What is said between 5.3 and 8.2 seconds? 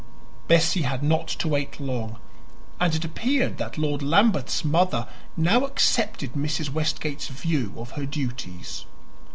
now accepted Mrs. Westgate's view of her